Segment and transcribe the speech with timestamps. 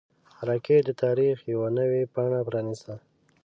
[0.47, 2.93] راکټ د تاریخ یوه نوې پاڼه پرانیسته